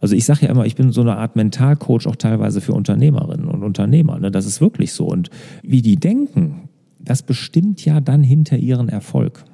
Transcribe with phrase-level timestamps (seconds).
[0.00, 3.48] Also ich sage ja immer, ich bin so eine Art Mentalcoach auch teilweise für Unternehmerinnen
[3.48, 4.18] und Unternehmer.
[4.18, 4.30] Ne?
[4.30, 5.06] Das ist wirklich so.
[5.06, 5.30] Und
[5.62, 6.68] wie die denken,
[7.00, 9.44] das bestimmt ja dann hinter ihren Erfolg.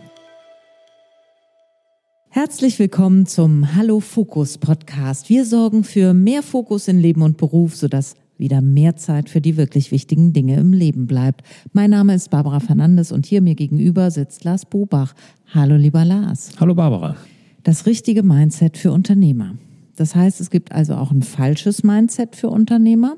[2.31, 5.29] Herzlich willkommen zum Hallo Fokus Podcast.
[5.29, 9.57] Wir sorgen für mehr Fokus in Leben und Beruf, sodass wieder mehr Zeit für die
[9.57, 11.43] wirklich wichtigen Dinge im Leben bleibt.
[11.73, 15.15] Mein Name ist Barbara Fernandes und hier mir gegenüber sitzt Lars Bobach.
[15.55, 16.51] Hallo lieber Lars.
[16.59, 17.15] Hallo Barbara.
[17.63, 19.55] Das richtige Mindset für Unternehmer.
[19.95, 23.15] Das heißt, es gibt also auch ein falsches Mindset für Unternehmer.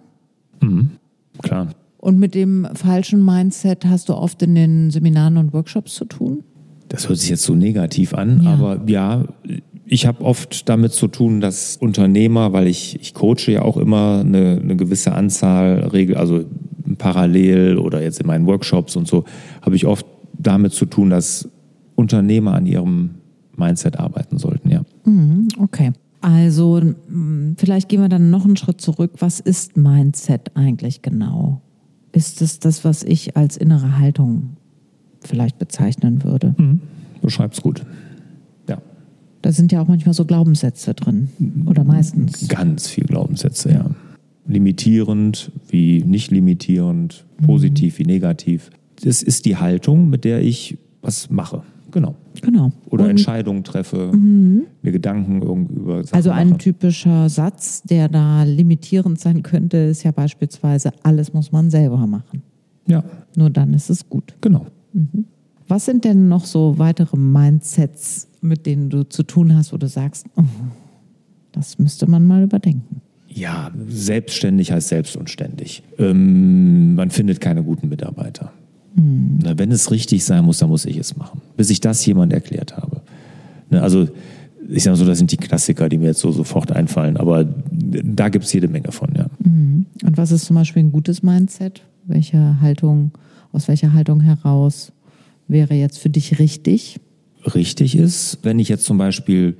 [0.60, 0.90] Mhm,
[1.42, 1.68] klar.
[1.96, 6.44] Und mit dem falschen Mindset hast du oft in den Seminaren und Workshops zu tun?
[6.88, 8.52] Das hört sich jetzt so negativ an, Ja.
[8.52, 9.24] aber ja,
[9.86, 14.20] ich habe oft damit zu tun, dass Unternehmer, weil ich, ich coache ja auch immer
[14.20, 16.44] eine, eine gewisse Anzahl, Regel, also
[16.98, 19.24] parallel oder jetzt in meinen Workshops und so,
[19.62, 20.06] habe ich oft
[20.38, 21.48] damit zu tun, dass
[21.94, 23.10] Unternehmer an ihrem
[23.56, 24.82] Mindset arbeiten sollten, ja.
[25.04, 25.92] Mhm, okay.
[26.20, 26.80] Also
[27.56, 29.12] vielleicht gehen wir dann noch einen Schritt zurück.
[29.18, 31.60] Was ist Mindset eigentlich genau?
[32.12, 34.56] Ist es das, was ich als innere Haltung
[35.20, 36.54] vielleicht bezeichnen würde?
[36.56, 36.80] Mhm.
[37.20, 37.82] Beschreibt's gut.
[39.44, 41.28] Da sind ja auch manchmal so Glaubenssätze drin.
[41.66, 42.48] Oder meistens.
[42.48, 43.90] Ganz viel Glaubenssätze, ja.
[44.46, 48.70] Limitierend wie nicht limitierend, positiv wie negativ.
[49.02, 51.62] Das ist die Haltung, mit der ich was mache.
[51.90, 52.14] Genau.
[52.40, 52.72] Genau.
[52.88, 56.58] Oder Und Entscheidungen treffe, mir Gedanken irgendwie über Sachen Also ein mache.
[56.58, 62.42] typischer Satz, der da limitierend sein könnte, ist ja beispielsweise, alles muss man selber machen.
[62.86, 63.04] Ja,
[63.36, 64.34] Nur dann ist es gut.
[64.40, 64.66] genau.
[65.68, 69.88] Was sind denn noch so weitere Mindsets, mit denen du zu tun hast, wo du
[69.88, 70.44] sagst, oh,
[71.52, 73.00] das müsste man mal überdenken?
[73.28, 75.82] Ja, selbstständig heißt selbstunständig.
[75.98, 78.52] Ähm, man findet keine guten Mitarbeiter.
[78.96, 81.40] Na, wenn es richtig sein muss, dann muss ich es machen.
[81.56, 83.02] Bis ich das jemand erklärt habe.
[83.70, 84.06] Ne, also,
[84.68, 87.44] ich sage mal so, das sind die Klassiker, die mir jetzt so sofort einfallen, aber
[87.44, 89.26] da gibt es jede Menge von, ja.
[90.04, 91.82] Und was ist zum Beispiel ein gutes Mindset?
[92.04, 93.12] Welche Haltung,
[93.52, 94.92] aus welcher Haltung heraus
[95.48, 97.00] wäre jetzt für dich richtig?
[97.54, 99.56] Richtig ist, wenn ich jetzt zum Beispiel,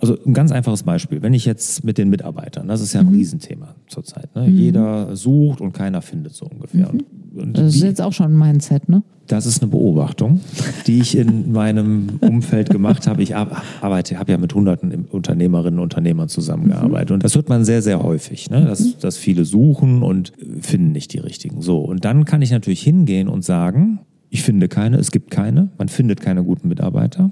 [0.00, 3.08] also ein ganz einfaches Beispiel, wenn ich jetzt mit den Mitarbeitern, das ist ja ein
[3.08, 4.46] Riesenthema zurzeit, ne?
[4.48, 6.90] jeder sucht und keiner findet so ungefähr.
[6.90, 9.02] Und, und Das ist jetzt auch schon ein Mindset, ne?
[9.26, 10.40] das ist eine Beobachtung,
[10.86, 13.22] die ich in meinem Umfeld gemacht habe.
[13.22, 17.10] Ich ar- arbeite, habe ja mit hunderten Unternehmerinnen und Unternehmern zusammengearbeitet.
[17.12, 18.66] Und das hört man sehr, sehr häufig, ne?
[18.66, 21.60] dass, dass viele suchen und finden nicht die richtigen.
[21.62, 23.98] So, und dann kann ich natürlich hingehen und sagen,
[24.30, 27.30] ich finde keine, es gibt keine, man findet keine guten Mitarbeiter.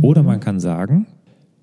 [0.00, 1.06] Oder man kann sagen,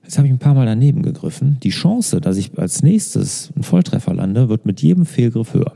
[0.09, 1.57] Jetzt habe ich ein paar Mal daneben gegriffen.
[1.61, 5.73] Die Chance, dass ich als nächstes einen Volltreffer lande, wird mit jedem Fehlgriff höher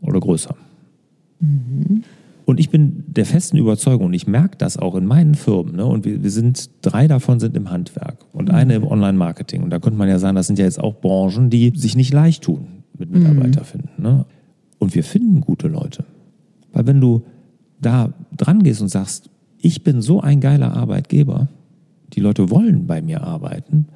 [0.00, 0.54] oder größer.
[2.44, 5.86] Und ich bin der festen Überzeugung, und ich merke das auch in meinen Firmen, ne?
[5.86, 9.64] und wir, wir sind, drei davon sind im Handwerk und eine im Online-Marketing.
[9.64, 12.12] Und da könnte man ja sagen, das sind ja jetzt auch Branchen, die sich nicht
[12.12, 14.00] leicht tun mit Mitarbeiter finden.
[14.00, 14.24] Ne?
[14.78, 16.04] Und wir finden gute Leute.
[16.72, 17.24] Weil wenn du
[17.84, 21.48] da dran gehst und sagst, ich bin so ein geiler Arbeitgeber,
[22.12, 23.86] die Leute wollen bei mir arbeiten,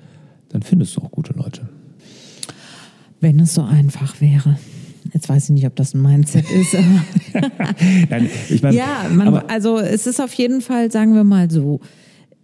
[0.48, 1.68] dann findest du auch gute Leute.
[3.20, 4.58] Wenn es so einfach wäre.
[5.12, 6.74] Jetzt weiß ich nicht, ob das ein Mindset ist.
[8.10, 11.80] Nein, ich meine, ja, man, also es ist auf jeden Fall, sagen wir mal so,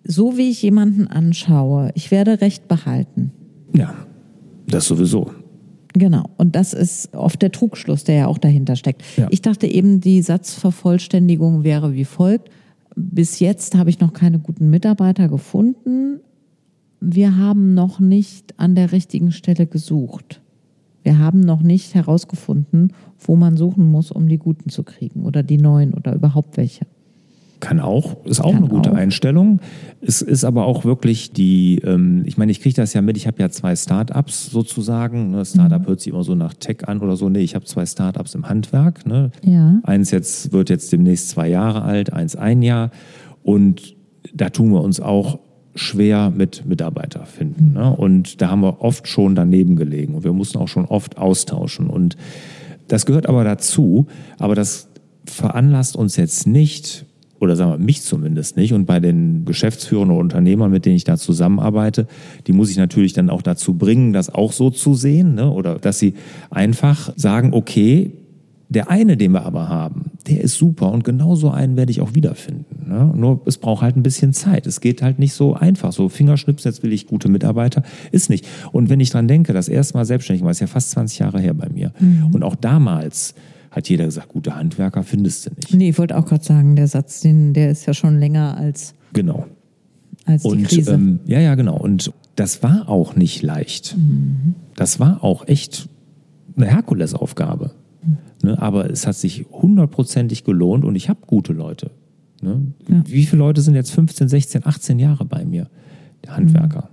[0.02, 3.32] so wie ich jemanden anschaue, ich werde Recht behalten.
[3.72, 3.94] ja,
[4.66, 5.30] das sowieso.
[5.94, 6.24] Genau.
[6.36, 9.02] Und das ist oft der Trugschluss, der ja auch dahinter steckt.
[9.16, 9.28] Ja.
[9.30, 12.50] Ich dachte eben, die Satzvervollständigung wäre wie folgt.
[12.96, 16.20] Bis jetzt habe ich noch keine guten Mitarbeiter gefunden.
[17.00, 20.40] Wir haben noch nicht an der richtigen Stelle gesucht.
[21.04, 25.42] Wir haben noch nicht herausgefunden, wo man suchen muss, um die Guten zu kriegen oder
[25.42, 26.86] die Neuen oder überhaupt welche.
[27.64, 28.96] Kann auch, ist auch Kann eine gute auch.
[28.96, 29.60] Einstellung.
[30.02, 33.26] Es ist aber auch wirklich die, ähm, ich meine, ich kriege das ja mit, ich
[33.26, 35.30] habe ja zwei Startups sozusagen.
[35.30, 35.46] Ne?
[35.46, 35.86] Startup Mhm.
[35.86, 37.30] hört sich immer so nach Tech an oder so.
[37.30, 39.06] Nee, ich habe zwei Startups im Handwerk.
[39.06, 39.30] Ne?
[39.42, 39.80] Ja.
[39.82, 42.90] Eins jetzt wird jetzt demnächst zwei Jahre alt, eins ein Jahr.
[43.42, 43.96] Und
[44.34, 45.38] da tun wir uns auch
[45.74, 47.72] schwer mit Mitarbeiter finden.
[47.72, 47.90] Ne?
[47.96, 51.88] Und da haben wir oft schon daneben gelegen und wir mussten auch schon oft austauschen.
[51.88, 52.16] Und
[52.88, 54.06] das gehört aber dazu,
[54.38, 54.88] aber das
[55.26, 57.06] veranlasst uns jetzt nicht,
[57.44, 58.72] oder sagen wir mich zumindest nicht.
[58.72, 62.06] Und bei den Geschäftsführern oder Unternehmern, mit denen ich da zusammenarbeite,
[62.46, 65.34] die muss ich natürlich dann auch dazu bringen, das auch so zu sehen.
[65.34, 65.50] Ne?
[65.50, 66.14] Oder dass sie
[66.50, 68.12] einfach sagen, okay,
[68.68, 72.00] der eine, den wir aber haben, der ist super und genau so einen werde ich
[72.00, 72.88] auch wiederfinden.
[72.88, 73.12] Ne?
[73.14, 74.66] Nur es braucht halt ein bisschen Zeit.
[74.66, 75.92] Es geht halt nicht so einfach.
[75.92, 78.46] So Fingerschnips, jetzt will ich gute Mitarbeiter, ist nicht.
[78.72, 81.40] Und wenn ich dran denke, das erste Mal selbstständig war, ist ja fast 20 Jahre
[81.40, 81.92] her bei mir.
[82.00, 82.34] Mhm.
[82.34, 83.34] Und auch damals
[83.74, 85.74] hat jeder gesagt, gute Handwerker findest du nicht.
[85.74, 88.94] Nee, ich wollte auch gerade sagen, der Satz, den, der ist ja schon länger als,
[89.12, 89.46] Genau.
[90.24, 90.94] als die Und Krise.
[90.94, 91.76] ähm, ja, ja, genau.
[91.76, 93.96] Und das war auch nicht leicht.
[94.76, 95.88] Das war auch echt
[96.56, 97.72] eine Herkulesaufgabe.
[98.42, 98.60] Ne?
[98.60, 101.90] Aber es hat sich hundertprozentig gelohnt und ich habe gute Leute.
[102.42, 102.66] Ne?
[102.88, 103.02] Ja.
[103.06, 105.68] Wie viele Leute sind jetzt 15, 16, 18 Jahre bei mir?
[106.24, 106.90] Der Handwerker.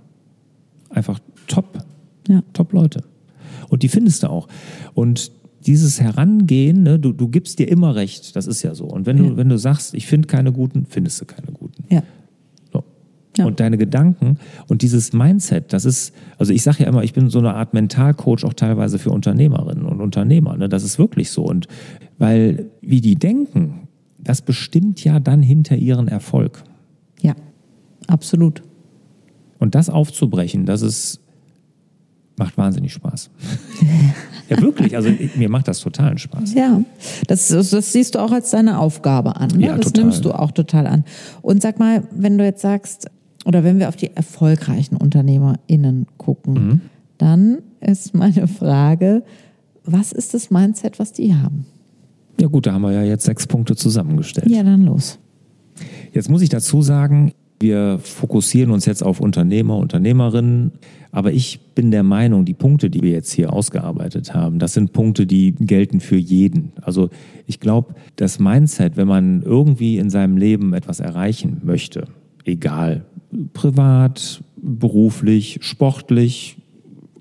[0.90, 1.84] Einfach top,
[2.28, 2.42] ja.
[2.52, 3.04] top Leute.
[3.68, 4.48] Und die findest du auch.
[4.94, 5.30] Und
[5.66, 8.84] dieses Herangehen, ne, du, du gibst dir immer recht, das ist ja so.
[8.86, 9.36] Und wenn du, Ja.
[9.36, 11.84] wenn du sagst, ich finde keine guten, findest du keine guten.
[11.90, 12.02] ja.
[12.72, 12.84] So.
[13.36, 13.46] Ja.
[13.46, 14.38] Und deine Gedanken
[14.68, 17.72] und dieses Mindset, das ist, also ich sage ja immer, ich bin so eine Art
[17.74, 20.56] Mentalcoach auch teilweise für Unternehmerinnen und Unternehmer.
[20.56, 20.68] Ne?
[20.68, 21.44] Das ist wirklich so.
[21.44, 21.66] Und
[22.18, 23.88] weil, wie die denken,
[24.18, 26.62] das bestimmt ja dann hinter ihren Erfolg.
[27.22, 27.34] Ja,
[28.06, 28.62] absolut.
[29.58, 31.20] Und das aufzubrechen, das ist,
[32.36, 33.30] macht wahnsinnig Spaß.
[34.56, 34.96] ja, wirklich.
[34.96, 36.54] Also ich, mir macht das totalen Spaß.
[36.54, 36.82] Ja,
[37.26, 39.50] das, das, siehst du auch als deine Aufgabe an.
[39.50, 39.66] Ne?
[39.66, 40.04] Ja, das total.
[40.04, 41.04] nimmst du auch total an.
[41.42, 43.06] Und sag mal, wenn du jetzt sagst,
[43.44, 46.80] oder wenn wir auf die erfolgreichen UnternehmerInnen gucken, Mhm.
[47.18, 49.22] dann ist meine Frage,
[49.84, 51.66] was ist das Mindset, was die haben?
[52.40, 54.48] Ja gut, da haben wir ja jetzt sechs Punkte zusammengestellt.
[54.48, 55.18] Ja, dann los.
[56.12, 60.72] Jetzt muss ich dazu sagen, wir fokussieren uns jetzt auf Unternehmer, Unternehmerinnen,
[61.10, 64.92] aber ich bin der Meinung, die Punkte, die wir jetzt hier ausgearbeitet haben, das sind
[64.92, 66.72] Punkte, die gelten für jeden.
[66.82, 67.10] Also
[67.46, 72.08] ich glaube, das Mindset, wenn man irgendwie in seinem Leben etwas erreichen möchte,
[72.44, 73.04] egal,
[73.52, 76.56] privat, beruflich, sportlich,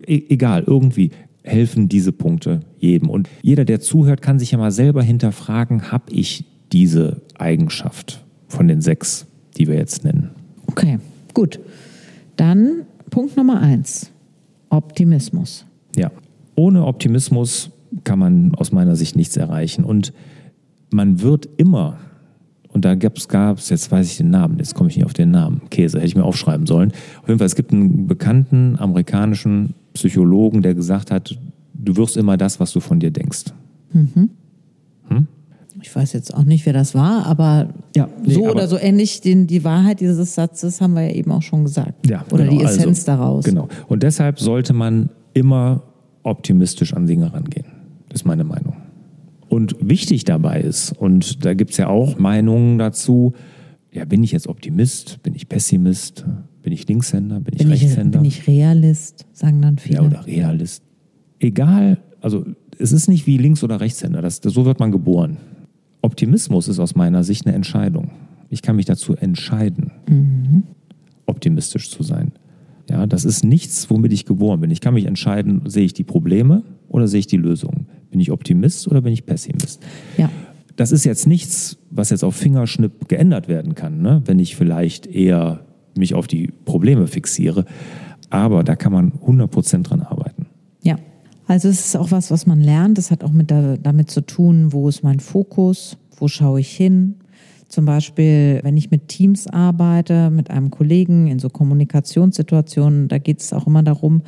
[0.05, 1.11] e egal, irgendwie
[1.43, 3.09] helfen diese Punkte jedem.
[3.09, 8.67] Und jeder, der zuhört, kann sich ja mal selber hinterfragen, habe ich diese Eigenschaft von
[8.67, 9.27] den sechs,
[9.57, 10.31] die wir jetzt nennen?
[10.67, 10.99] Okay,
[11.33, 11.59] gut.
[12.35, 14.11] Dann Punkt Nummer eins.
[14.69, 15.65] Optimismus.
[15.95, 16.11] Ja.
[16.55, 17.71] Ohne Optimismus
[18.03, 19.83] kann man aus meiner Sicht nichts erreichen.
[19.83, 20.13] Und
[20.91, 21.97] man wird immer,
[22.69, 25.31] und da gab es, jetzt weiß ich den Namen, jetzt komme ich nicht auf den
[25.31, 26.91] Namen, Käse, hätte ich mir aufschreiben sollen.
[27.21, 31.37] Auf jeden Fall, es gibt einen bekannten amerikanischen Psychologen, der gesagt hat,
[31.73, 33.45] du wirst immer das, was du von dir denkst.
[35.81, 38.77] Ich weiß jetzt auch nicht, wer das war, aber Ja, nee, so aber- oder so
[38.77, 42.07] ähnlich den, die Wahrheit dieses Satzes haben wir ja eben auch schon gesagt.
[42.07, 43.45] Ja, oder genau, die Essenz also, daraus.
[43.45, 43.67] Genau.
[43.87, 45.83] Und deshalb sollte man immer
[46.23, 47.65] optimistisch an Dinge rangehen.
[48.09, 48.75] Das ist meine Meinung.
[49.49, 53.33] Und wichtig dabei ist, und da gibt es ja auch Meinungen dazu,
[53.91, 56.23] ja, bin ich jetzt Optimist, bin ich Pessimist,
[56.61, 58.19] bin ich Linkshänder, bin ich Bin ich, Rechtshänder?
[58.19, 59.95] bin ich Realist, sagen dann viele.
[59.95, 60.83] ja, oder Realist.
[61.39, 62.45] Egal, also
[62.77, 65.37] es ist nicht wie Links- oder Rechtshänder, das, so wird man geboren.
[66.01, 68.11] Optimismus ist aus meiner Sicht eine Entscheidung.
[68.49, 69.91] Ich kann mich dazu entscheiden,
[71.25, 72.33] optimistisch zu sein.
[72.89, 74.71] Ja, das ist nichts, womit ich geboren bin.
[74.71, 77.87] Ich kann mich entscheiden, sehe ich die Probleme oder sehe ich die Lösungen?
[78.09, 79.81] Bin ich Optimist oder bin ich Pessimist?
[80.17, 80.29] ja.
[80.77, 84.23] Das ist jetzt nichts, was jetzt auf Fingerschnipp geändert werden kann, ne?
[84.25, 85.65] wenn ich vielleicht eher
[85.95, 87.65] mich auf die Probleme fixiere.
[88.29, 90.47] Aber da kann man 100% dran arbeiten.
[90.81, 90.95] ja.
[91.47, 92.97] Also es ist auch was, was man lernt.
[92.97, 96.71] Das hat auch mit da, damit zu tun, wo ist mein Fokus, wo schaue ich
[96.71, 97.15] hin.
[97.67, 103.39] Zum Beispiel, wenn ich mit Teams arbeite, mit einem Kollegen in so Kommunikationssituationen, da geht
[103.39, 104.21] es auch immer darum,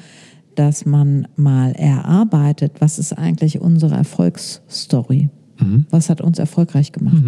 [0.56, 5.30] dass man mal erarbeitet, was ist eigentlich unsere Erfolgsstory?
[5.90, 7.24] Was hat uns erfolgreich gemacht?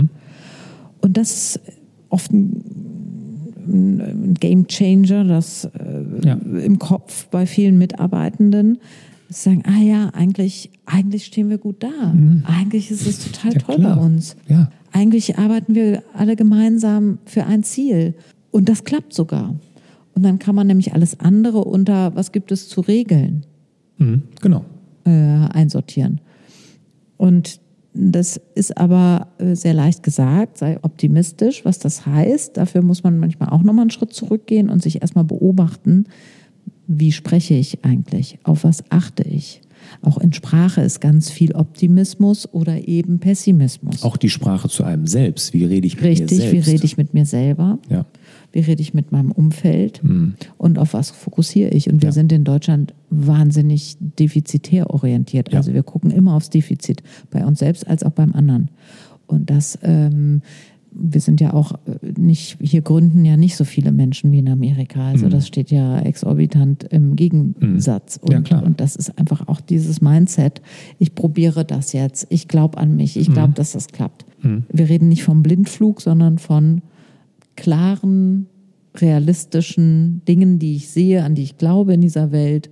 [1.01, 1.60] Und das ist
[2.10, 6.34] oft ein, Game Changer, das äh, Ja.
[6.36, 8.77] im Kopf bei vielen Mitarbeitenden
[9.29, 12.13] sagen, ah ja, eigentlich, eigentlich stehen wir gut da.
[12.46, 13.96] Eigentlich ist es total Ja, toll klar.
[13.96, 14.36] bei uns.
[14.48, 14.70] Ja.
[14.91, 18.13] Eigentlich arbeiten wir alle gemeinsam für ein Ziel.
[18.51, 19.55] Und das klappt sogar.
[20.13, 23.46] Und dann kann man nämlich alles andere unter, was gibt es zu regeln,
[23.98, 24.63] Mhm, genau.
[25.05, 26.22] äh, einsortieren.
[27.17, 27.60] Und
[27.94, 32.58] das ist aber äh, sehr leicht gesagt, sei optimistisch, was das heißt.
[32.58, 36.05] Dafür muss man manchmal auch nochmal einen Schritt zurückgehen und sich erstmal beobachten,
[36.88, 39.62] wie spreche ich eigentlich, auf was achte ich.
[40.01, 44.01] Auch in Sprache ist ganz viel Optimismus oder eben Pessimismus.
[44.04, 45.54] Auch die Sprache zu einem selbst.
[45.54, 46.54] Wie rede ich mit mir Richtig, selbst?
[46.68, 47.77] wie rede ich mit mir selber?
[47.89, 48.06] Ja.
[48.51, 50.01] Wie rede ich mit meinem Umfeld?
[50.58, 51.88] Und auf was fokussiere ich?
[51.89, 52.13] Und wir Ja.
[52.13, 55.51] sind in Deutschland wahnsinnig defizitär orientiert.
[55.51, 55.60] Ja.
[55.60, 58.70] Also wir gucken immer aufs Defizit, bei uns selbst als auch beim anderen.
[59.27, 60.42] Und das ähm,
[60.97, 64.49] wir sind ja auch äh, nicht, hier gründen ja nicht so viele Menschen wie in
[64.49, 65.07] Amerika.
[65.09, 68.21] Also das steht ja exorbitant im Gegensatz.
[68.21, 68.31] Mhm.
[68.31, 68.63] Ja, Und, klar.
[68.63, 70.61] und das ist einfach auch dieses Mindset.
[70.97, 72.27] Ich probiere das jetzt.
[72.29, 73.17] Ich glaube an mich.
[73.17, 74.25] Ich glaube, dass das klappt.
[74.71, 76.81] Wir reden nicht vom Blindflug, sondern von
[77.55, 78.47] klaren,
[78.95, 82.69] realistischen Dingen, die ich sehe, an die ich glaube in dieser Welt,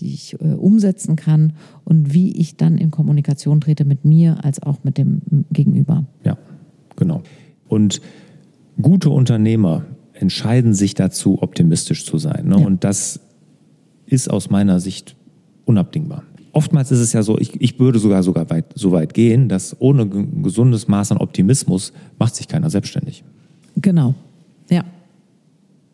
[0.00, 1.52] die ich äh, umsetzen kann
[1.84, 5.20] und wie ich dann in Kommunikation trete mit mir als auch mit dem
[5.52, 6.06] Gegenüber.
[6.24, 6.38] Ja,
[6.96, 7.22] genau.
[7.70, 8.00] Und
[8.82, 12.48] gute Unternehmer entscheiden sich dazu, optimistisch zu sein.
[12.48, 12.60] Ne?
[12.60, 12.66] Ja.
[12.66, 13.20] Und das
[14.06, 15.16] ist aus meiner Sicht
[15.64, 16.24] unabdingbar.
[16.52, 19.76] Oftmals ist es ja so, ich, ich würde sogar, sogar weit, so weit gehen, dass
[19.78, 23.22] ohne ge- gesundes Maß an Optimismus macht sich keiner selbstständig.
[23.76, 24.14] Genau.
[24.68, 24.82] Ja.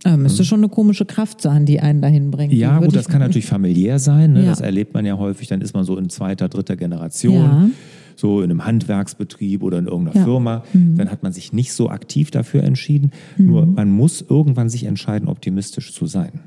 [0.04, 2.54] Äh, müsste schon eine komische Kraft sein, die einen dahin bringt.
[2.54, 4.32] Ja, gut, das kann natürlich familiär sein.
[4.32, 4.44] Ne?
[4.44, 4.50] Ja.
[4.50, 5.48] Das erlebt man ja häufig.
[5.48, 7.68] Dann ist man so in zweiter, dritter Generation, Ja.
[8.16, 10.22] So in einem Handwerksbetrieb oder in irgendeiner Ja.
[10.22, 10.24] Mhm.
[10.24, 10.64] Firma.
[10.72, 13.12] Dann hat man sich nicht so aktiv dafür entschieden.
[13.36, 16.40] Nur man muss irgendwann sich entscheiden, optimistisch zu sein.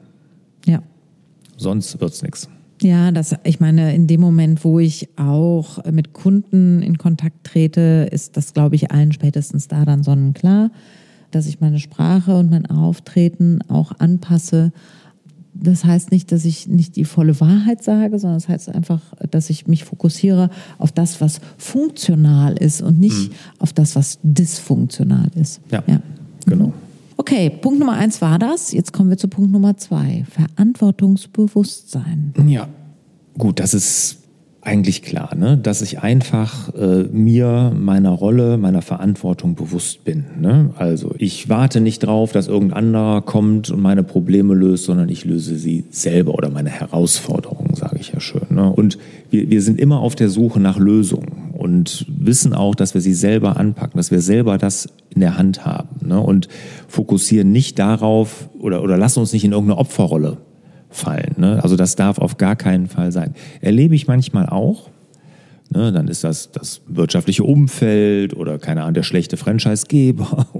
[0.65, 0.81] Ja.
[1.57, 2.49] Sonst wird's nichts.
[2.81, 8.07] Ja, das, ich meine, in dem Moment, wo ich auch mit Kunden in Kontakt trete,
[8.11, 10.71] ist das, glaube ich, allen spätestens da dann sonnenklar,
[11.31, 14.71] dass ich meine Sprache und mein Auftreten auch anpasse.
[15.53, 19.01] Das heißt nicht, dass ich nicht die volle Wahrheit sage, sondern das heißt einfach,
[19.31, 25.29] dass ich mich fokussiere auf das, was funktional ist und nicht auf das, was dysfunktional
[25.35, 25.59] ist.
[25.71, 26.01] Ja, ja.
[26.45, 26.73] genau.
[27.17, 28.71] Okay, Punkt Nummer eins war das.
[28.71, 30.25] Jetzt kommen wir zu Punkt Nummer zwei.
[30.29, 32.33] Verantwortungsbewusstsein.
[32.47, 32.69] Ja,
[33.37, 34.19] gut, das ist
[34.61, 35.57] eigentlich klar, ne?
[35.57, 40.25] dass ich einfach äh, mir meiner Rolle, meiner Verantwortung bewusst bin.
[40.39, 40.71] Ne?
[40.77, 45.23] Also ich warte nicht drauf, dass irgendein anderer kommt und meine Probleme löst, sondern ich
[45.23, 48.47] löse sie selber oder meine Herausforderungen, sage ich ja schön.
[48.49, 48.69] Ne?
[48.69, 48.97] Und
[49.29, 53.13] wir, wir sind immer auf der Suche nach Lösungen und wissen auch, dass wir sie
[53.13, 56.19] selber anpacken, dass wir selber das in der Hand haben ne?
[56.19, 56.49] und
[56.89, 60.37] fokussieren nicht darauf oder, oder lassen uns nicht in irgendeine Opferrolle
[60.89, 61.35] fallen.
[61.37, 61.61] Ne?
[61.61, 63.35] Also das darf auf gar keinen Fall sein.
[63.61, 64.89] Erlebe ich manchmal auch.
[65.71, 65.91] Ne?
[65.91, 70.47] Dann ist das das wirtschaftliche Umfeld oder keine Ahnung, der schlechte Franchisegeber.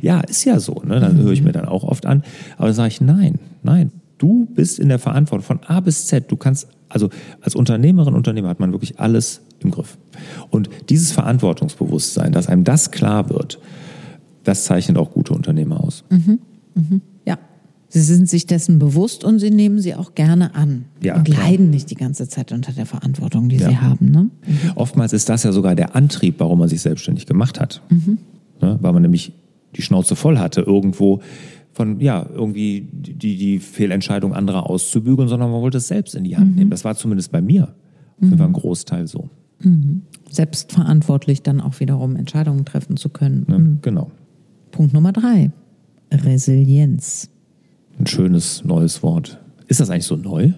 [0.00, 0.82] Ja, ist ja so.
[0.84, 1.00] Ne?
[1.00, 2.22] Dann höre ich mir dann auch oft an.
[2.56, 6.30] Aber dann sage ich, nein, nein, du bist in der Verantwortung von A bis Z.
[6.30, 9.98] Du kannst, also als Unternehmerin, Unternehmer hat man wirklich alles im Griff.
[10.50, 13.58] Und dieses Verantwortungsbewusstsein, dass einem das klar wird,
[14.44, 16.04] das zeichnet auch gute Unternehmer aus.
[16.74, 17.11] Ja.
[17.94, 20.86] Sie sind sich dessen bewusst und sie nehmen sie auch gerne an.
[21.02, 21.42] Ja, und klar.
[21.42, 23.68] leiden nicht die ganze Zeit unter der Verantwortung, die Ja.
[23.68, 24.10] sie haben.
[24.10, 24.30] Ne?
[24.76, 27.82] Oftmals ist das ja sogar der Antrieb, warum man sich selbstständig gemacht hat.
[27.90, 28.78] Ne?
[28.80, 29.34] Weil man nämlich
[29.76, 31.20] die Schnauze voll hatte, irgendwo
[31.74, 36.36] von, ja, irgendwie die, die Fehlentscheidung anderer auszubügeln, sondern man wollte es selbst in die
[36.38, 36.70] Hand nehmen.
[36.70, 37.64] Das war zumindest bei mir.
[37.64, 39.28] Auf jeden Fall ein Großteil so.
[40.30, 43.44] Selbstverantwortlich dann auch wiederum Entscheidungen treffen zu können.
[43.48, 43.78] Ne?
[43.82, 44.10] Genau.
[44.70, 45.50] Punkt Nummer drei.
[46.12, 47.28] Resilienz.
[48.02, 49.38] Ein schönes neues Wort.
[49.68, 50.50] Ist das eigentlich so neu?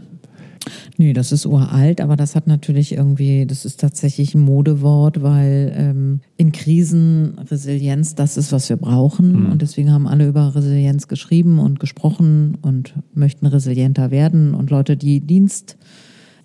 [0.97, 5.71] Nee, das ist uralt, aber das hat natürlich irgendwie, das ist tatsächlich ein Modewort, weil
[5.77, 9.45] ähm, in Krisen Resilienz das ist, was wir brauchen.
[9.45, 14.55] Und deswegen haben alle über Resilienz geschrieben und gesprochen und möchten resilienter werden.
[14.55, 15.77] Und Leute, die Dienst,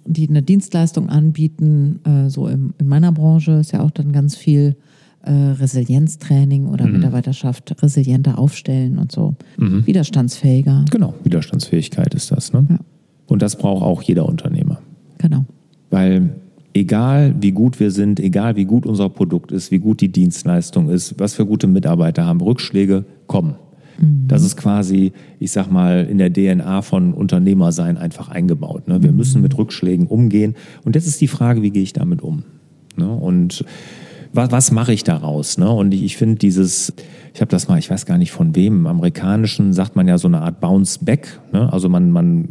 [0.04, 4.36] die eine Dienstleistung anbieten, äh, so im, in meiner Branche ist ja auch dann ganz
[4.36, 4.76] viel
[5.24, 9.36] äh, Resilienztraining oder Mitarbeiterschaft resilienter aufstellen und so.
[9.58, 10.86] Widerstandsfähiger.
[10.92, 12.54] Genau, Widerstandsfähigkeit ist das.
[12.54, 12.66] Ne?
[12.70, 12.80] Ja.
[13.28, 14.80] Und das braucht auch jeder Unternehmer.
[15.18, 15.46] Genau.
[15.90, 16.36] Weil
[16.74, 20.90] egal wie gut wir sind, egal wie gut unser Produkt ist, wie gut die Dienstleistung
[20.90, 23.56] ist, was für gute Mitarbeiter haben, Rückschläge kommen.
[24.02, 28.88] Das ist quasi, ich sag mal, in der DNA von Unternehmersein einfach eingebaut.
[28.88, 29.04] Ne?
[29.04, 30.56] Wir müssen mit Rückschlägen umgehen.
[30.86, 32.44] Und jetzt ist die Frage, wie gehe ich damit um?
[32.96, 33.12] Ne?
[33.14, 33.66] Und
[34.34, 35.58] was, was mache ich daraus?
[35.58, 35.70] Ne?
[35.70, 36.94] Und ich, ich finde dieses,
[37.34, 40.18] ich habe das mal, ich weiß gar nicht von wem, im Amerikanischen sagt man ja
[40.18, 41.40] so eine Art Bounce Back.
[41.52, 41.72] Ne?
[41.72, 42.50] Also man, man,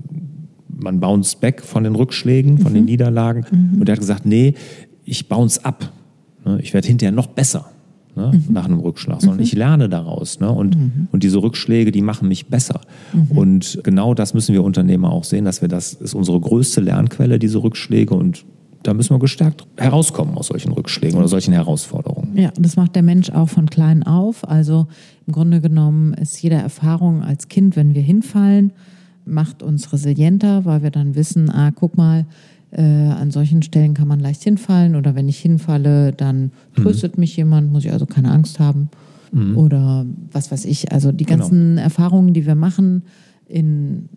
[0.68, 3.44] man bounce back von den Rückschlägen, von den Niederlagen.
[3.80, 4.54] Und er hat gesagt, nee,
[5.04, 5.92] ich bounce ab.
[6.44, 6.58] Ne?
[6.62, 7.70] Ich werde hinterher noch besser
[8.14, 8.40] ne?
[8.48, 10.40] nach einem Rückschlag, sondern ich lerne daraus.
[10.40, 10.50] Ne?
[10.50, 10.76] Und,
[11.12, 12.80] und diese Rückschläge, die machen mich besser.
[13.30, 17.38] Und genau das müssen wir Unternehmer auch sehen, dass wir das ist unsere größte Lernquelle,
[17.38, 18.14] diese Rückschläge.
[18.14, 18.44] Und
[18.82, 22.36] da müssen wir gestärkt herauskommen aus solchen Rückschlägen oder solchen Herausforderungen.
[22.36, 24.48] Ja, das macht der Mensch auch von klein auf.
[24.48, 24.86] Also
[25.26, 28.72] im Grunde genommen ist jede Erfahrung als Kind, wenn wir hinfallen,
[29.24, 32.24] macht uns resilienter, weil wir dann wissen, ah, guck mal,
[32.70, 37.36] äh, an solchen Stellen kann man leicht hinfallen oder wenn ich hinfalle, dann tröstet mich
[37.36, 38.90] jemand, muss ich also keine Angst haben.
[39.56, 40.90] Oder was weiß ich.
[40.90, 41.40] Also die Genau.
[41.40, 43.02] ganzen Erfahrungen, die wir machen
[43.46, 44.08] in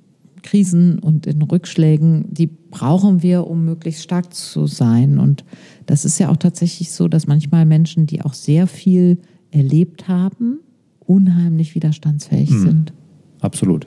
[0.41, 5.19] Krisen und in Rückschlägen, die brauchen wir, um möglichst stark zu sein.
[5.19, 5.43] Und
[5.85, 9.19] das ist ja auch tatsächlich so, dass manchmal Menschen, die auch sehr viel
[9.51, 10.59] erlebt haben,
[10.99, 12.93] unheimlich widerstandsfähig sind.
[13.41, 13.85] Absolut.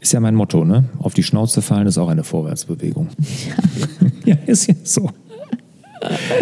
[0.00, 0.84] Ist ja mein Motto, ne?
[0.98, 3.08] Auf die Schnauze fallen ist auch eine Vorwärtsbewegung.
[4.26, 5.10] Ja, ist ja so.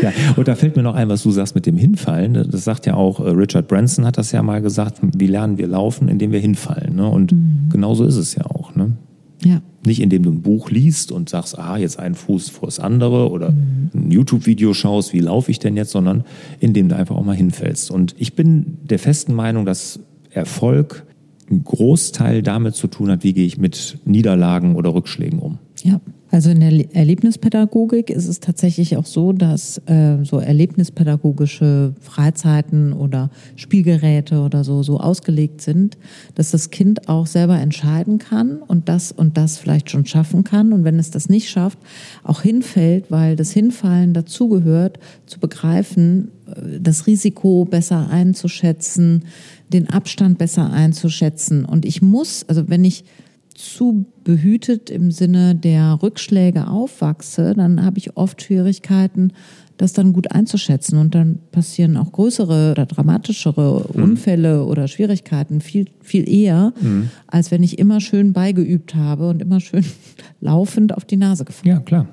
[0.02, 2.34] Ja, und da fällt mir noch ein, was du sagst mit dem Hinfallen.
[2.50, 5.66] Das sagt ja auch, äh, Richard Branson hat das ja mal gesagt, wie lernen wir
[5.66, 6.94] laufen, indem wir hinfallen.
[6.94, 7.08] Ne?
[7.08, 7.34] Und
[7.70, 8.67] genauso ist es ja auch.
[9.44, 9.62] Ja.
[9.84, 13.30] Nicht indem du ein Buch liest und sagst, ah, jetzt ein Fuß vor das andere
[13.30, 13.48] oder
[13.94, 16.24] ein YouTube-Video schaust, wie laufe ich denn jetzt, sondern
[16.60, 17.90] indem du einfach auch mal hinfällst.
[17.90, 21.06] Und ich bin der festen Meinung, dass Erfolg
[21.48, 25.58] einen Großteil damit zu tun hat, wie gehe ich mit Niederlagen oder Rückschlägen um.
[25.82, 26.00] Ja,
[26.30, 32.92] also in der Le- Erlebnispädagogik ist es tatsächlich auch so, dass äh, so erlebnispädagogische Freizeiten
[32.92, 35.96] oder Spielgeräte oder so so ausgelegt sind,
[36.34, 40.72] dass das Kind auch selber entscheiden kann und das und das vielleicht schon schaffen kann.
[40.72, 41.78] Und wenn es das nicht schafft,
[42.22, 49.24] auch hinfällt, weil das Hinfallen dazugehört, zu begreifen, äh, das Risiko besser einzuschätzen,
[49.72, 51.64] den Abstand besser einzuschätzen.
[51.64, 53.04] Und ich muss, also wenn ich
[53.58, 59.32] zu behütet im Sinne der Rückschläge aufwachse, dann habe ich oft Schwierigkeiten,
[59.78, 60.96] das dann gut einzuschätzen.
[60.96, 66.72] Und dann passieren auch größere oder dramatischere Unfälle oder Schwierigkeiten viel, viel eher,
[67.26, 69.84] als wenn ich immer schön beigeübt habe und immer schön
[70.40, 71.74] laufend auf die Nase gefallen.
[71.74, 72.06] Ja, klar.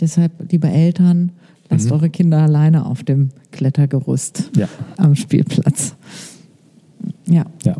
[0.00, 1.32] Deshalb, liebe Eltern,
[1.70, 4.68] lasst eure Kinder alleine auf dem Klettergerüst Ja.
[4.98, 5.94] am Spielplatz.
[7.26, 7.76] Ja, Ja.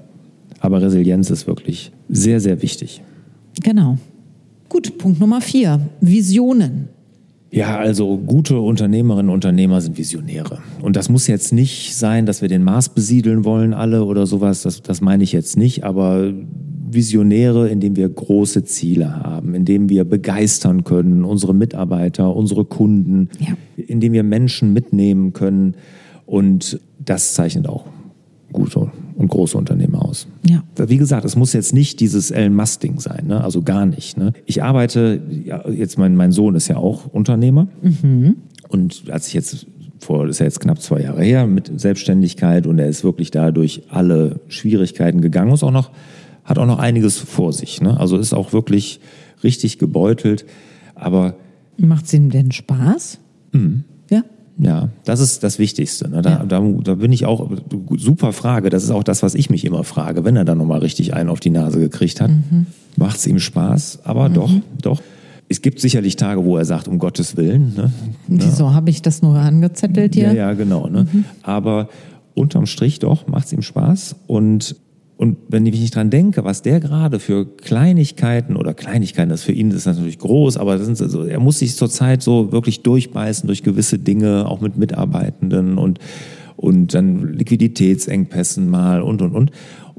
[0.62, 3.02] Aber Resilienz ist wirklich sehr, sehr wichtig.
[3.62, 3.98] genau.
[4.68, 5.80] Gut, Punkt Nummer vier.
[6.00, 6.88] Visionen.
[7.50, 10.60] Ja, also gute Unternehmerinnen und Unternehmer sind Visionäre.
[10.80, 14.62] Und das muss jetzt nicht sein, dass wir den Mars besiedeln wollen alle oder sowas.
[14.62, 15.84] Das, das meine ich jetzt nicht.
[15.84, 16.32] Aber
[16.90, 23.54] Visionäre, indem wir große Ziele haben, indem wir begeistern können, unsere Mitarbeiter, unsere Kunden, Ja.
[23.76, 25.74] indem wir Menschen mitnehmen können.
[26.24, 27.84] Und das zeichnet auch
[28.52, 28.90] gute
[29.22, 30.26] und große Unternehmer aus.
[30.48, 30.62] Ja.
[30.76, 33.42] Wie gesagt, es muss jetzt nicht dieses Elon Musk-Ding sein, ne?
[33.42, 34.18] also gar nicht.
[34.18, 34.32] Ne?
[34.44, 37.68] Ich arbeite, ja, jetzt mein, mein Sohn ist ja auch Unternehmer.
[38.68, 39.66] Und als ich jetzt
[39.98, 43.52] vor, ist ja jetzt knapp zwei Jahre her, mit Selbstständigkeit und er ist wirklich da
[43.52, 45.90] durch alle Schwierigkeiten gegangen, ist auch noch,
[46.44, 47.80] hat auch noch einiges vor sich.
[47.80, 47.98] Ne?
[47.98, 49.00] Also ist auch wirklich
[49.44, 50.44] richtig gebeutelt.
[50.94, 51.36] Aber
[51.78, 53.18] Macht es ihm denn Spaß?
[54.10, 54.24] Ja.
[54.58, 56.08] Ja, das ist das Wichtigste.
[56.08, 56.22] Ne?
[56.22, 56.44] Da, Ja.
[56.44, 57.50] da, da bin ich auch,
[57.96, 60.80] super Frage, das ist auch das, was ich mich immer frage, wenn er dann nochmal
[60.80, 62.30] richtig einen auf die Nase gekriegt hat.
[62.96, 64.00] Macht es ihm Spaß?
[64.04, 65.00] Aber doch, doch.
[65.48, 67.74] Es gibt sicherlich Tage, wo er sagt, um Gottes Willen.
[67.76, 67.92] Ne?
[68.28, 70.28] Wieso habe ich das nur angezettelt hier?
[70.28, 70.86] Ja, ja, genau.
[70.88, 71.06] Ne?
[71.42, 71.88] Aber
[72.34, 74.16] unterm Strich doch, macht es ihm Spaß.
[74.26, 74.76] Und,
[75.16, 79.52] und wenn ich nicht dran denke, was der gerade für Kleinigkeiten oder Kleinigkeiten, das für
[79.52, 83.46] ihn ist natürlich groß, aber das sind so, er muss sich zurzeit so wirklich durchbeißen
[83.46, 86.00] durch gewisse Dinge, auch mit Mitarbeitenden und,
[86.56, 89.50] und dann Liquiditätsengpässen mal und, und, und,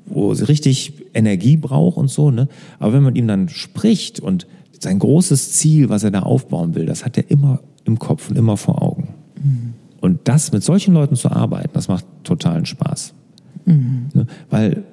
[0.05, 2.31] wo sie richtig Energie braucht und so.
[2.31, 2.49] Ne?
[2.79, 4.47] Aber wenn man ihm dann spricht und
[4.79, 8.37] sein großes Ziel, was er da aufbauen will, das hat er immer im Kopf und
[8.37, 9.13] immer vor Augen.
[10.01, 13.13] Und das mit solchen Leuten zu arbeiten, das macht totalen Spaß.
[14.13, 14.27] Ne?
[14.49, 14.83] Weil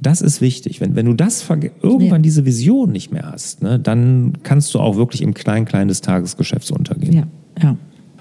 [0.00, 0.80] das ist wichtig.
[0.80, 2.18] Wenn, wenn du das irgendwann Ja.
[2.18, 6.70] diese Vision nicht mehr hast, ne, dann kannst du auch wirklich im Klein-Klein des Tagesgeschäfts
[6.70, 7.12] untergehen.
[7.14, 7.26] Ja,
[7.62, 7.76] ja.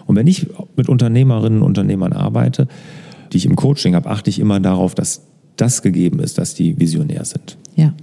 [0.05, 2.67] Und wenn ich mit Unternehmerinnen und Unternehmern arbeite,
[3.33, 5.21] die ich im Coaching habe, achte ich immer darauf, dass
[5.57, 7.57] das gegeben ist, dass die visionär sind.
[7.75, 7.93] ja.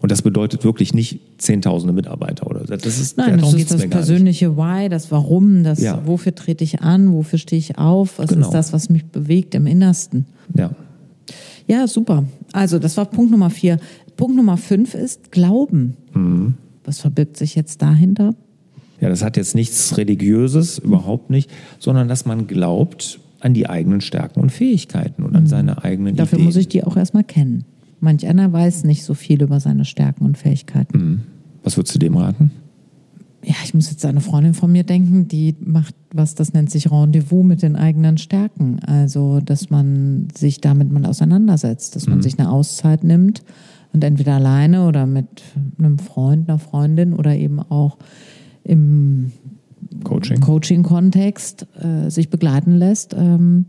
[0.00, 2.74] Und das bedeutet wirklich nicht zehntausende Mitarbeiter oder so.
[2.74, 6.02] das ist Nein, das ist das persönliche Why, das Warum, das Ja.
[6.04, 8.46] wofür trete ich an, wofür stehe ich auf, was Genau.
[8.48, 10.26] ist das, was mich bewegt im Innersten.
[10.58, 10.72] Ja.
[11.68, 12.24] Ja, super.
[12.52, 13.78] Also, das war Punkt Nummer vier.
[14.16, 15.96] Punkt Nummer fünf ist Glauben.
[16.14, 16.54] Mhm.
[16.84, 18.34] Was verbirgt sich jetzt dahinter?
[19.00, 24.00] Ja, das hat jetzt nichts Religiöses, überhaupt nicht, sondern dass man glaubt an die eigenen
[24.00, 26.16] Stärken und Fähigkeiten und an seine eigenen Mhm.
[26.18, 26.46] Dafür Ideen.
[26.46, 27.64] muss ich die auch erstmal kennen.
[28.00, 30.98] Manch einer weiß nicht so viel über seine Stärken und Fähigkeiten.
[30.98, 31.20] Mhm.
[31.64, 32.50] Was würdest du dem raten?
[33.44, 36.70] Ja, ich muss jetzt an eine Freundin von mir denken, die macht was, das nennt
[36.70, 38.78] sich Rendezvous mit den eigenen Stärken.
[38.80, 43.42] Also, dass man sich damit mal auseinandersetzt, dass man sich eine Auszeit nimmt
[43.92, 45.42] und entweder alleine oder mit
[45.78, 47.98] einem Freund, einer Freundin oder eben auch
[48.62, 49.32] im
[50.04, 50.40] Coaching?
[50.40, 53.66] Coaching-Kontext äh, sich begleiten lässt ähm,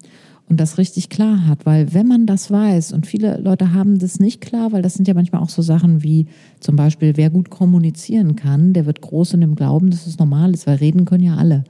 [0.49, 1.65] und das richtig klar hat.
[1.65, 5.07] Weil wenn man das weiß, und viele Leute haben das nicht klar, weil das sind
[5.07, 6.27] ja manchmal auch so Sachen wie
[6.59, 10.53] zum Beispiel, wer gut kommunizieren kann, der wird groß in dem Glauben, dass es normal
[10.53, 11.63] ist, weil reden können ja alle.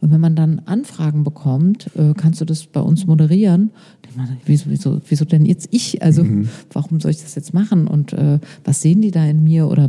[0.00, 3.70] Und wenn man dann Anfragen bekommt, äh, kannst du das bei uns moderieren?
[4.16, 6.02] Man, wieso, wieso, wieso denn jetzt ich?
[6.02, 6.24] Also
[6.72, 7.86] warum soll ich das jetzt machen?
[7.86, 9.68] Und äh, was sehen die da in mir?
[9.68, 9.88] Oder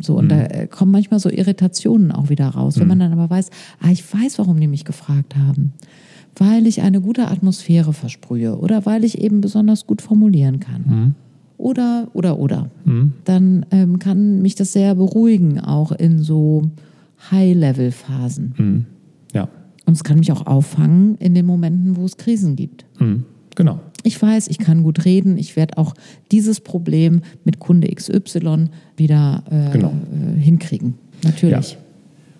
[0.00, 2.78] so, und da äh, kommen manchmal so Irritationen auch wieder raus.
[2.78, 5.72] Wenn man dann aber weiß, ah, ich weiß, warum die mich gefragt haben.
[6.38, 11.14] Weil ich eine gute Atmosphäre versprühe oder weil ich eben besonders gut formulieren kann.
[11.58, 12.70] Oder, oder, oder.
[13.24, 16.62] Dann ähm, kann mich das sehr beruhigen, auch in so
[17.32, 18.86] High-Level-Phasen.
[19.34, 19.48] Ja,
[19.86, 22.84] Und es kann mich auch auffangen in den Momenten, wo es Krisen gibt.
[23.00, 23.24] mhm.
[23.54, 23.80] genau.
[24.04, 25.36] Ich weiß, ich kann gut reden.
[25.38, 25.92] Ich werde auch
[26.30, 29.92] dieses Problem mit Kunde XY wieder äh, Genau.
[30.36, 30.94] äh, hinkriegen.
[31.24, 31.72] Natürlich.
[31.72, 31.78] Ja.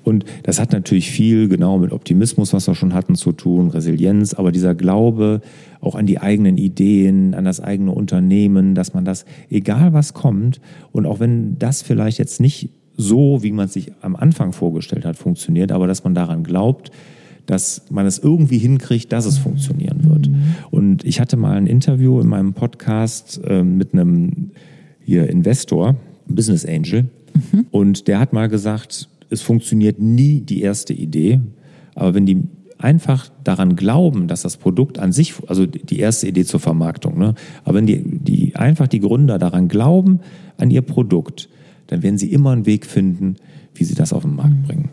[0.08, 4.32] Und das hat natürlich viel genau mit Optimismus, was wir schon hatten, zu tun, Resilienz,
[4.32, 5.42] aber dieser Glaube
[5.80, 10.60] auch an die eigenen Ideen, an das eigene Unternehmen, dass man das, egal was kommt,
[10.92, 15.04] und auch wenn das vielleicht jetzt nicht so, wie man es sich am Anfang vorgestellt
[15.04, 16.90] hat, funktioniert, aber dass man daran glaubt,
[17.44, 20.30] dass man es irgendwie hinkriegt, dass es funktionieren wird.
[20.70, 24.52] Und ich hatte mal ein Interview in meinem Podcast äh, mit einem
[25.04, 27.04] hier Investor, Business Angel,
[27.70, 31.40] und der hat mal gesagt, es funktioniert nie die erste Idee,
[31.94, 32.44] aber wenn die
[32.78, 37.34] einfach daran glauben, dass das Produkt an sich, also die erste Idee zur Vermarktung, ne?
[37.64, 40.20] aber wenn die, die einfach die Gründer daran glauben,
[40.56, 41.48] an ihr Produkt,
[41.88, 43.36] dann werden sie immer einen Weg finden,
[43.74, 44.90] wie sie das auf den Markt bringen.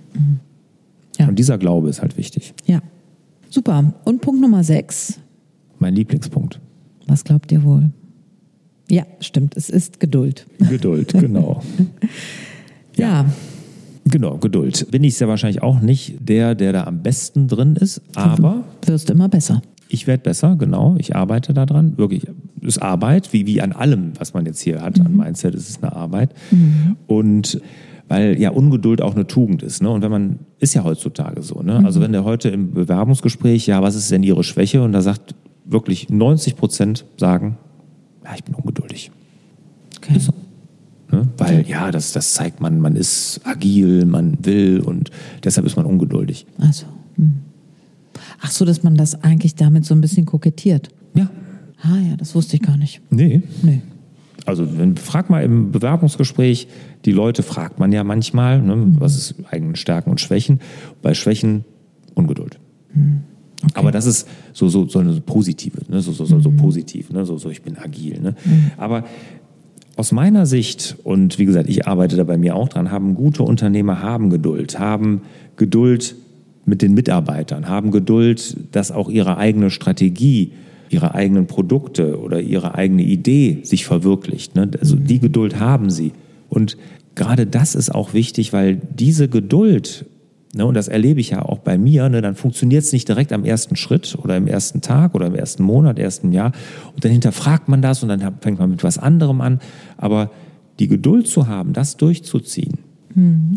[1.19, 1.27] Ja.
[1.27, 2.53] Und dieser Glaube ist halt wichtig.
[2.65, 2.81] Ja.
[3.49, 3.93] Super.
[4.03, 5.19] Und Punkt Nummer sechs.
[5.79, 6.59] Mein Lieblingspunkt.
[7.07, 7.91] Was glaubt ihr wohl?
[8.89, 9.55] Ja, stimmt.
[9.57, 10.45] Es ist Geduld.
[10.69, 11.61] Geduld, genau.
[12.97, 13.25] Ja.
[14.05, 14.87] Genau, Geduld.
[14.91, 19.09] Bin ich sehr wahrscheinlich auch nicht der, der da am besten drin ist, aber Wirst
[19.09, 19.61] immer besser.
[19.89, 20.95] ich werde besser, genau.
[20.99, 21.97] Ich arbeite daran.
[21.97, 22.27] Wirklich,
[22.61, 24.99] es ist Arbeit, wie, wie an allem, was man jetzt hier hat.
[24.99, 26.29] An Mindset ist es eine Arbeit.
[27.07, 27.59] Und
[28.07, 29.81] weil ja Ungeduld auch eine Tugend ist.
[29.81, 29.89] Ne?
[29.89, 31.61] Und wenn man, ist ja heutzutage so.
[31.63, 31.81] Ne?
[31.83, 34.83] Also wenn der heute im Bewerbungsgespräch, ja, was ist denn Ihre Schwäche?
[34.83, 35.33] Und da sagt
[35.65, 37.57] wirklich 90 Prozent sagen,
[38.23, 39.11] ja, ich bin ungeduldig.
[39.97, 40.17] Okay.
[40.17, 40.33] Ist so.
[41.15, 41.27] Ne?
[41.37, 45.11] Weil ja, das, das zeigt man, man ist agil, man will und
[45.43, 46.45] deshalb ist man ungeduldig.
[46.57, 46.85] Also.
[47.15, 47.35] hm.
[48.41, 50.89] Ach so, dass man das eigentlich damit so ein bisschen kokettiert.
[51.13, 51.29] Ja.
[51.81, 53.01] Ah ja, das wusste ich gar nicht.
[53.09, 53.41] Nee.
[53.61, 53.81] Nee.
[54.45, 56.67] Also wenn, frag mal im Bewerbungsgespräch,
[57.05, 60.59] die Leute fragt man ja manchmal, ne, was ist eigenen Stärken und Schwächen.
[61.01, 61.65] Bei Schwächen
[62.13, 62.59] Ungeduld.
[63.73, 67.25] Aber das ist so, so, so eine positive, ne, so, so, so, so positiv, ne,
[67.25, 68.19] so, so ich bin agil.
[68.21, 68.35] Ne.
[68.77, 69.05] Aber
[69.95, 73.43] aus meiner Sicht, und wie gesagt, ich arbeite da bei mir auch dran, haben gute
[73.43, 75.21] Unternehmer haben Geduld, haben
[75.55, 76.15] Geduld
[76.65, 80.51] mit den Mitarbeitern, haben Geduld, dass auch ihre eigene Strategie,
[80.89, 84.55] ihre eigenen Produkte oder ihre eigene Idee sich verwirklicht.
[84.55, 84.69] Ne?
[84.79, 86.11] Also die Geduld haben sie.
[86.49, 86.77] Und
[87.15, 90.05] gerade das ist auch wichtig, weil diese Geduld,
[90.55, 93.31] ne, und das erlebe ich ja auch bei mir, ne, dann funktioniert es nicht direkt
[93.31, 96.51] am ersten Schritt oder im ersten Tag oder im ersten Monat, ersten Jahr.
[96.93, 99.59] Und dann hinterfragt man das und dann fängt man mit was anderem an.
[99.97, 100.31] Aber
[100.79, 102.79] die Geduld zu haben, das durchzuziehen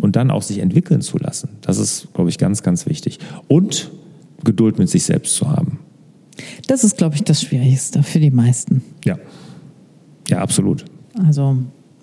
[0.01, 3.19] und dann auch sich entwickeln zu lassen, das ist, glaube ich, ganz, ganz wichtig.
[3.49, 3.91] Und
[4.45, 5.81] Geduld mit sich selbst zu haben.
[6.69, 8.83] Das ist, glaube ich, das Schwierigste für die meisten.
[9.05, 9.19] Ja.
[10.29, 10.85] Ja, absolut.
[11.27, 11.57] Also,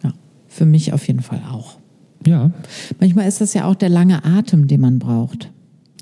[0.03, 0.13] ja,
[0.49, 1.77] für mich auf jeden Fall auch.
[2.25, 2.51] Ja,
[2.99, 5.51] Manchmal ist das ja auch der lange Atem, den man braucht.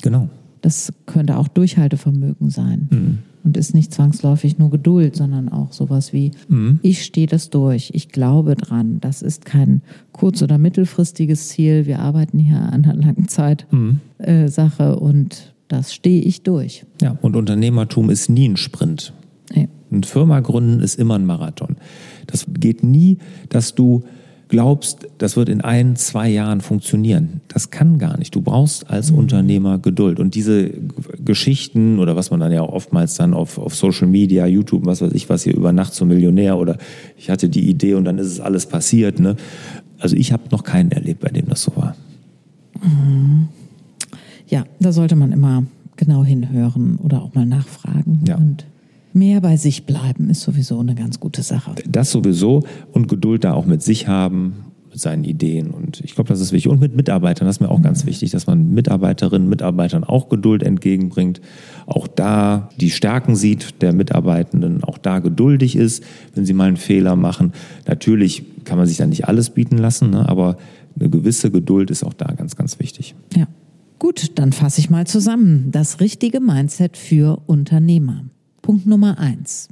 [0.01, 0.29] genau.
[0.61, 3.19] Das könnte auch Durchhaltevermögen sein.
[3.43, 6.31] Und ist nicht zwangsläufig nur Geduld, sondern auch sowas wie,
[6.81, 8.99] ich stehe das durch, ich glaube dran.
[9.01, 9.81] Das ist kein
[10.13, 11.85] kurz- oder mittelfristiges Ziel.
[11.85, 13.67] Wir arbeiten hier an einer langen Zeit
[14.19, 16.85] äh, Sache und das stehe ich durch.
[17.01, 19.11] Ja, und Unternehmertum ist nie ein Sprint.
[19.53, 19.67] Nee.
[19.91, 21.75] Eine Firma gründen ist immer ein Marathon.
[22.27, 23.17] Das geht nie,
[23.49, 24.03] dass du
[24.53, 27.41] glaubst, das wird in ein, zwei Jahren funktionieren.
[27.47, 28.35] Das kann gar nicht.
[28.35, 30.19] Du brauchst als Unternehmer Geduld.
[30.19, 30.69] Und diese
[31.25, 35.01] Geschichten oder was man dann ja auch oftmals dann auf, auf Social Media, YouTube, was
[35.01, 36.77] weiß ich, was hier über Nacht zum Millionär oder
[37.17, 39.19] ich hatte die Idee und dann ist es alles passiert.
[39.19, 39.37] Ne?
[39.97, 41.95] Also ich habe noch keinen erlebt, bei dem das so war.
[44.49, 45.63] Ja, da sollte man immer
[45.95, 48.23] genau hinhören oder auch mal nachfragen.
[48.27, 48.35] Ja.
[48.35, 48.67] Und
[49.15, 51.75] mehr bei sich bleiben ist sowieso eine ganz gute Sache.
[51.87, 55.71] Das sowieso und Geduld da auch mit sich haben, mit seinen Ideen.
[55.71, 56.71] Und ich glaube, das ist wichtig.
[56.71, 60.63] Und mit Mitarbeitern, das ist mir auch ganz wichtig, dass man Mitarbeiterinnen, Mitarbeitern auch Geduld
[60.63, 61.41] entgegenbringt.
[61.87, 66.03] Auch da die Stärken sieht der Mitarbeitenden, auch da geduldig ist,
[66.35, 67.53] wenn sie mal einen Fehler machen.
[67.87, 70.29] Natürlich kann man sich da nicht alles bieten lassen, ne?
[70.29, 70.57] aber
[70.99, 73.15] eine gewisse Geduld ist auch da ganz, ganz wichtig.
[73.35, 73.47] Ja.
[73.99, 75.69] Gut, dann fasse ich mal zusammen.
[75.71, 78.25] Das richtige Mindset für Unternehmer.
[78.63, 79.67] Punkt Nummer eins.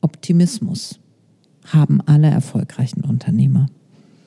[0.00, 1.00] Optimismus.
[1.66, 3.66] Haben alle erfolgreichen Unternehmer.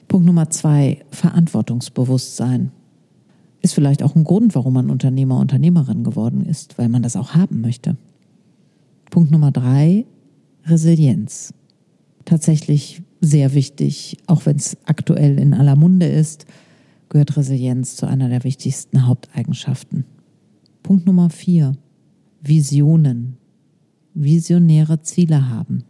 [0.10, 1.05] Punkt Nummer zwei.
[1.12, 2.71] Verantwortungsbewusstsein.
[3.62, 7.36] Ist vielleicht auch ein Grund, warum man Unternehmer, Unternehmerin geworden ist, weil man das auch
[7.36, 7.95] haben möchte.
[9.12, 10.05] Punkt Nummer drei.
[10.65, 11.53] Resilienz.
[12.25, 16.45] Tatsächlich sehr wichtig, auch wenn es aktuell in aller Munde ist,
[17.08, 20.03] gehört Resilienz zu einer der wichtigsten Haupteigenschaften.
[20.84, 21.77] Punkt Nummer vier.
[22.41, 23.38] Visionen,
[24.15, 25.84] visionäre Ziele haben.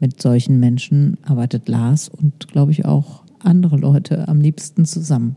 [0.00, 5.36] Mit solchen Menschen arbeitet Lars und, glaube ich, auch andere Leute am liebsten zusammen.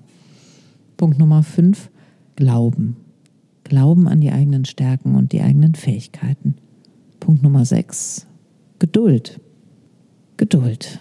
[0.97, 1.91] Punkt Nummer fünf,
[2.35, 2.97] Glauben.
[3.63, 6.55] Glauben an die eigenen Stärken und die eigenen Fähigkeiten.
[7.19, 8.27] Punkt Nummer sechs,
[8.79, 9.39] Geduld.
[10.37, 10.99] Geduld.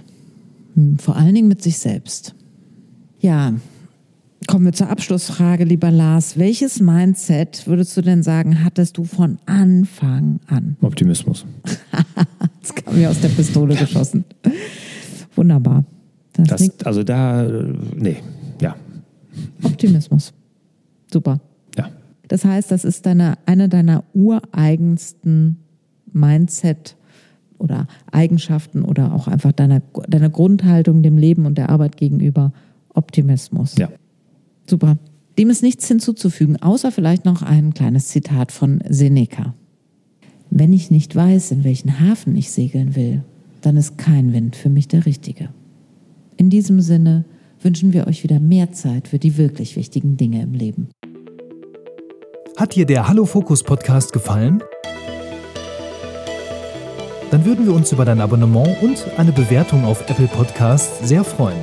[0.74, 2.34] Hm, vor allen Dingen mit sich selbst.
[3.20, 3.54] Ja,
[4.46, 6.38] kommen wir zur Abschlussfrage, lieber Lars.
[6.38, 10.76] Welches Mindset würdest du denn sagen, hattest du von Anfang an?
[10.80, 11.44] Optimismus.
[12.60, 14.24] das kam mir aus der Pistole geschossen.
[15.36, 15.84] Wunderbar.
[16.32, 17.48] Das das, also da,
[17.96, 18.16] nee,
[18.60, 18.74] ja.
[19.62, 20.32] Optimismus.
[21.12, 21.40] Super.
[21.76, 21.90] Ja.
[22.28, 25.58] Das heißt, das ist deine, eine deiner ureigensten
[26.12, 26.96] Mindset-
[27.58, 32.52] oder Eigenschaften oder auch einfach deiner, deiner Grundhaltung dem Leben und der Arbeit gegenüber.
[32.94, 33.76] Optimismus.
[33.76, 33.88] Ja.
[34.68, 34.98] Super.
[35.38, 39.54] Dem ist nichts hinzuzufügen, außer vielleicht noch ein kleines Zitat von Seneca.
[40.50, 43.24] Wenn ich nicht weiß, in welchen Hafen ich segeln will,
[43.60, 45.48] dann ist kein Wind für mich der richtige.
[46.36, 47.24] In diesem Sinne
[47.60, 50.88] wünschen wir euch wieder mehr Zeit für die wirklich wichtigen Dinge im Leben.
[52.56, 54.62] Hat dir der Hallo Fokus Podcast gefallen?
[57.30, 61.58] Dann würden wir uns über dein Abonnement und eine Bewertung auf Apple Podcasts sehr freuen.